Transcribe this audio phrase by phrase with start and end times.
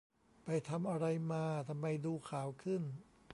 [0.45, 2.81] ไปทำอะไรมาทำไมดูขาวขึ้น